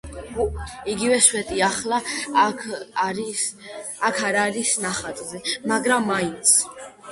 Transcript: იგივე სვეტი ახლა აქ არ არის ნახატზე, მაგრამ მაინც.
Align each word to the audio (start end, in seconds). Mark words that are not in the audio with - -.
იგივე 0.93 1.19
სვეტი 1.25 1.61
ახლა 1.65 1.99
აქ 2.45 2.65
არ 3.05 4.41
არის 4.47 4.73
ნახატზე, 4.87 5.45
მაგრამ 5.75 6.13
მაინც. 6.13 6.59